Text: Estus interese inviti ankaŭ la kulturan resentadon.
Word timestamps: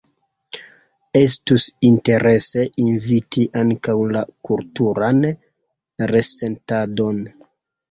Estus 1.19 1.65
interese 1.89 2.65
inviti 2.85 3.45
ankaŭ 3.61 3.97
la 4.17 4.25
kulturan 4.51 5.23
resentadon. 6.15 7.25